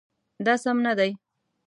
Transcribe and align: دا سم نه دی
دا 0.45 0.53
سم 0.63 0.77
نه 0.87 0.93
دی 0.97 1.11